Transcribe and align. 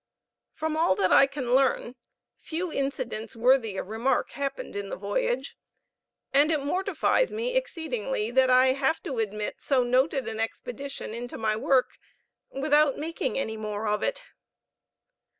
From 0.55 0.75
all 0.75 0.95
that 0.95 1.11
I 1.11 1.27
can 1.27 1.53
learn, 1.53 1.93
few 2.39 2.73
incidents 2.73 3.35
worthy 3.35 3.77
of 3.77 3.85
remark 3.89 4.31
happened 4.31 4.75
in 4.75 4.89
the 4.89 4.95
voyage; 4.95 5.55
and 6.33 6.49
it 6.51 6.59
mortifies 6.59 7.31
me 7.31 7.55
exceedingly 7.55 8.31
that 8.31 8.49
I 8.49 8.73
have 8.73 9.03
to 9.03 9.19
admit 9.19 9.57
so 9.59 9.83
noted 9.83 10.27
an 10.27 10.39
expedition 10.39 11.13
into 11.13 11.37
my 11.37 11.55
work 11.55 11.99
without 12.49 12.97
making 12.97 13.37
any 13.37 13.57
more 13.57 13.85
of 13.87 14.01
it. 14.01 14.23